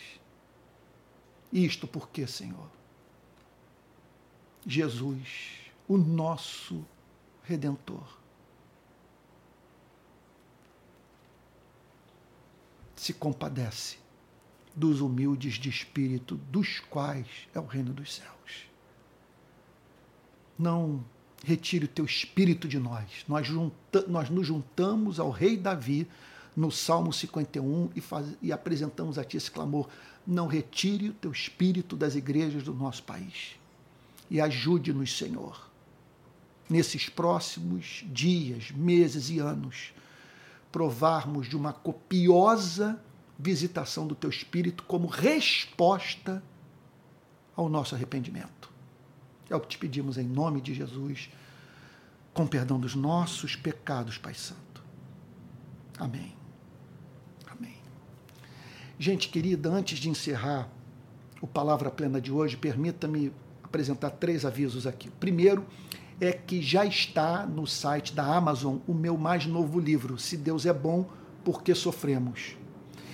Isto 1.52 1.87
porque, 1.87 2.26
Senhor, 2.26 2.68
Jesus, 4.66 5.61
o 5.87 5.96
nosso 5.96 6.85
Redentor, 7.44 8.16
se 12.96 13.12
compadece 13.14 13.98
dos 14.74 15.00
humildes 15.00 15.54
de 15.54 15.68
espírito, 15.68 16.37
dos 16.50 16.80
quais 16.80 17.26
é 17.54 17.61
o 17.61 17.64
reino 17.64 17.92
dos 17.92 18.14
céus. 18.14 18.66
Não 20.59 21.04
retire 21.44 21.85
o 21.85 21.88
teu 21.88 22.04
espírito 22.04 22.66
de 22.66 22.78
nós. 22.78 23.24
Nós, 23.28 23.46
junta, 23.46 24.04
nós 24.09 24.28
nos 24.28 24.46
juntamos 24.46 25.20
ao 25.20 25.30
rei 25.30 25.56
Davi 25.56 26.09
no 26.57 26.71
Salmo 26.71 27.12
51 27.12 27.90
e, 27.95 28.01
faz, 28.01 28.27
e 28.40 28.51
apresentamos 28.51 29.19
a 29.19 29.25
ti 29.25 29.37
esse 29.37 29.51
clamor: 29.51 29.88
não 30.27 30.47
retire 30.47 31.11
o 31.11 31.14
teu 31.14 31.31
espírito 31.31 31.95
das 31.95 32.14
igrejas 32.14 32.62
do 32.62 32.73
nosso 32.73 33.03
país. 33.03 33.57
E 34.31 34.40
ajude-nos, 34.40 35.16
Senhor, 35.16 35.71
nesses 36.69 37.09
próximos 37.09 38.05
dias, 38.09 38.71
meses 38.71 39.29
e 39.29 39.38
anos, 39.38 39.92
provarmos 40.73 41.49
de 41.49 41.57
uma 41.57 41.73
copiosa 41.73 43.01
visitação 43.38 44.07
do 44.07 44.14
teu 44.14 44.31
espírito 44.31 44.83
como 44.85 45.07
resposta 45.07 46.42
ao 47.55 47.69
nosso 47.69 47.95
arrependimento. 47.95 48.71
É 49.49 49.55
o 49.55 49.61
que 49.61 49.69
te 49.69 49.79
pedimos 49.79 50.19
em 50.19 50.27
nome 50.27 50.61
de 50.61 50.75
Jesus, 50.75 51.31
com 52.35 52.47
perdão 52.47 52.81
dos 52.81 52.95
nossos 52.95 53.55
pecados, 53.55 54.19
Pai 54.19 54.35
Santo. 54.35 54.83
Amém. 55.99 56.36
Gente 58.98 59.28
querida, 59.28 59.68
antes 59.68 59.98
de 59.98 60.09
encerrar 60.09 60.70
o 61.42 61.46
Palavra 61.46 61.90
Plena 61.90 62.18
de 62.18 62.32
hoje, 62.32 62.56
permita-me 62.56 63.30
apresentar 63.62 64.09
três 64.09 64.42
avisos 64.46 64.87
aqui. 64.87 65.11
Primeiro 65.11 65.66
é 66.18 66.32
que 66.32 66.62
já 66.62 66.82
está 66.82 67.44
no 67.44 67.66
site 67.66 68.14
da 68.14 68.24
Amazon 68.24 68.78
o 68.88 68.94
meu 68.94 69.18
mais 69.18 69.44
novo 69.44 69.78
livro, 69.78 70.18
Se 70.18 70.35
Deus 70.35 70.64
é 70.64 70.72
Bom, 70.72 71.04
Por 71.44 71.62
que 71.62 71.74
Sofremos? 71.74 72.56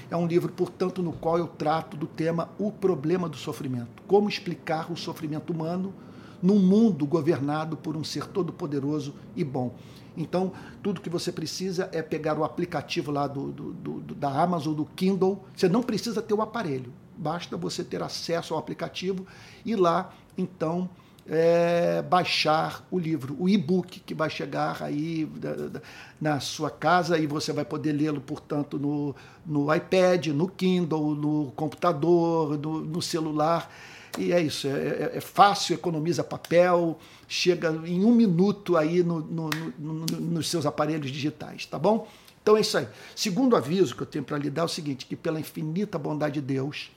É 0.08 0.16
um 0.16 0.24
livro, 0.24 0.52
portanto, 0.52 1.02
no 1.02 1.12
qual 1.12 1.36
eu 1.36 1.48
trato 1.48 1.96
do 1.96 2.06
tema 2.06 2.50
O 2.60 2.70
Problema 2.70 3.28
do 3.28 3.36
Sofrimento. 3.36 4.04
Como 4.06 4.28
explicar 4.28 4.92
o 4.92 4.96
sofrimento 4.96 5.52
humano 5.52 5.92
num 6.40 6.60
mundo 6.60 7.04
governado 7.06 7.76
por 7.76 7.96
um 7.96 8.04
ser 8.04 8.26
todo-poderoso 8.26 9.14
e 9.34 9.42
bom. 9.42 9.74
Então, 10.16 10.52
tudo 10.82 11.00
que 11.00 11.10
você 11.10 11.32
precisa 11.32 11.88
é 11.92 12.02
pegar 12.02 12.38
o 12.38 12.44
aplicativo 12.44 13.10
lá 13.10 13.26
do, 13.26 13.52
do, 13.52 13.72
do, 13.72 14.14
da 14.14 14.28
Amazon, 14.28 14.74
do 14.74 14.84
Kindle. 14.84 15.44
Você 15.56 15.68
não 15.68 15.82
precisa 15.82 16.20
ter 16.20 16.34
o 16.34 16.42
aparelho, 16.42 16.92
basta 17.16 17.56
você 17.56 17.82
ter 17.82 18.02
acesso 18.02 18.54
ao 18.54 18.60
aplicativo 18.60 19.26
e 19.64 19.74
lá, 19.76 20.12
então, 20.36 20.88
é, 21.26 22.02
baixar 22.02 22.84
o 22.90 22.98
livro, 22.98 23.36
o 23.38 23.48
e-book 23.48 24.00
que 24.00 24.14
vai 24.14 24.28
chegar 24.28 24.82
aí 24.82 25.24
da, 25.24 25.54
da, 25.54 25.80
na 26.20 26.40
sua 26.40 26.70
casa 26.70 27.18
e 27.18 27.26
você 27.26 27.52
vai 27.52 27.64
poder 27.64 27.92
lê-lo, 27.92 28.20
portanto, 28.20 28.78
no, 28.78 29.14
no 29.46 29.72
iPad, 29.72 30.28
no 30.28 30.48
Kindle, 30.48 31.14
no 31.14 31.52
computador, 31.54 32.58
no, 32.58 32.80
no 32.80 33.00
celular. 33.00 33.70
E 34.18 34.32
é 34.32 34.40
isso, 34.40 34.66
é, 34.66 34.70
é, 34.70 35.12
é 35.14 35.20
fácil, 35.20 35.74
economiza 35.74 36.22
papel, 36.22 36.98
chega 37.26 37.70
em 37.86 38.04
um 38.04 38.14
minuto 38.14 38.76
aí 38.76 39.02
no, 39.02 39.20
no, 39.20 39.50
no, 39.78 39.94
nos 40.06 40.50
seus 40.50 40.66
aparelhos 40.66 41.10
digitais, 41.10 41.64
tá 41.64 41.78
bom? 41.78 42.06
Então 42.42 42.56
é 42.56 42.60
isso 42.60 42.76
aí. 42.76 42.86
Segundo 43.16 43.56
aviso 43.56 43.96
que 43.96 44.02
eu 44.02 44.06
tenho 44.06 44.24
para 44.24 44.36
lhe 44.36 44.50
dar 44.50 44.62
é 44.62 44.64
o 44.66 44.68
seguinte, 44.68 45.06
que 45.06 45.16
pela 45.16 45.40
infinita 45.40 45.98
bondade 45.98 46.34
de 46.34 46.42
Deus, 46.42 46.90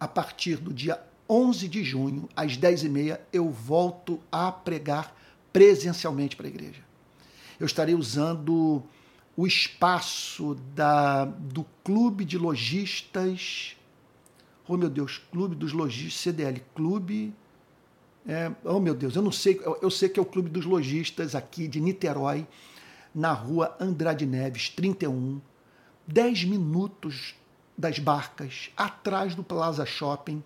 a 0.00 0.08
partir 0.08 0.56
do 0.56 0.72
dia 0.72 1.00
11 1.28 1.68
de 1.68 1.84
junho, 1.84 2.28
às 2.34 2.56
10h30, 2.56 3.20
eu 3.32 3.48
volto 3.50 4.20
a 4.30 4.50
pregar 4.50 5.14
presencialmente 5.52 6.34
para 6.34 6.46
a 6.46 6.48
igreja. 6.48 6.80
Eu 7.60 7.66
estarei 7.66 7.94
usando 7.94 8.82
o 9.36 9.46
espaço 9.46 10.56
da, 10.74 11.26
do 11.26 11.64
Clube 11.84 12.24
de 12.24 12.38
Lojistas 12.38 13.76
oh 14.68 14.76
meu 14.76 14.88
Deus, 14.88 15.20
Clube 15.30 15.54
dos 15.54 15.72
Lojistas, 15.72 16.20
CDL, 16.20 16.62
Clube. 16.74 17.34
É, 18.26 18.50
oh 18.64 18.80
meu 18.80 18.94
Deus, 18.94 19.14
eu 19.14 19.22
não 19.22 19.30
sei, 19.30 19.60
eu, 19.64 19.78
eu 19.82 19.90
sei 19.90 20.08
que 20.08 20.18
é 20.18 20.22
o 20.22 20.26
Clube 20.26 20.50
dos 20.50 20.64
Lojistas 20.64 21.34
aqui 21.34 21.68
de 21.68 21.80
Niterói, 21.80 22.46
na 23.14 23.32
rua 23.32 23.76
Andrade 23.80 24.26
Neves, 24.26 24.68
31. 24.70 25.40
10 26.06 26.44
minutos 26.44 27.34
das 27.76 27.98
barcas, 27.98 28.70
atrás 28.76 29.34
do 29.34 29.42
Plaza 29.42 29.84
Shopping. 29.84 30.42